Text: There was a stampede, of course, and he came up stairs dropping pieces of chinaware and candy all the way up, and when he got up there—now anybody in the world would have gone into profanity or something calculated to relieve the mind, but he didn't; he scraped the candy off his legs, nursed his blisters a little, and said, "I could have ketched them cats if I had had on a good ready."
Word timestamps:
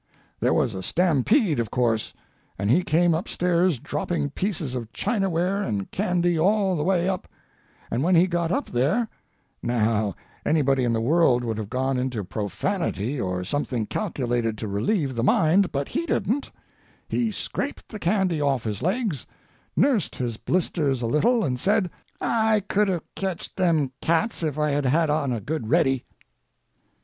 There 0.39 0.51
was 0.51 0.73
a 0.73 0.81
stampede, 0.81 1.59
of 1.59 1.69
course, 1.69 2.11
and 2.57 2.71
he 2.71 2.81
came 2.83 3.13
up 3.13 3.27
stairs 3.27 3.77
dropping 3.77 4.31
pieces 4.31 4.73
of 4.73 4.91
chinaware 4.93 5.61
and 5.61 5.91
candy 5.91 6.39
all 6.39 6.75
the 6.75 6.83
way 6.83 7.07
up, 7.07 7.27
and 7.91 8.01
when 8.01 8.15
he 8.15 8.25
got 8.25 8.51
up 8.51 8.71
there—now 8.71 10.15
anybody 10.43 10.85
in 10.85 10.93
the 10.93 10.99
world 11.01 11.43
would 11.43 11.59
have 11.59 11.69
gone 11.69 11.99
into 11.99 12.23
profanity 12.23 13.21
or 13.21 13.43
something 13.43 13.85
calculated 13.85 14.57
to 14.57 14.67
relieve 14.67 15.13
the 15.13 15.23
mind, 15.23 15.71
but 15.71 15.89
he 15.89 16.07
didn't; 16.07 16.49
he 17.07 17.29
scraped 17.29 17.89
the 17.89 17.99
candy 17.99 18.41
off 18.41 18.63
his 18.63 18.81
legs, 18.81 19.27
nursed 19.75 20.15
his 20.15 20.35
blisters 20.37 21.03
a 21.03 21.05
little, 21.05 21.43
and 21.43 21.59
said, 21.59 21.91
"I 22.19 22.61
could 22.67 22.87
have 22.87 23.03
ketched 23.15 23.55
them 23.55 23.91
cats 24.01 24.41
if 24.41 24.57
I 24.57 24.71
had 24.71 24.87
had 24.87 25.11
on 25.11 25.31
a 25.31 25.39
good 25.39 25.69
ready." 25.69 26.05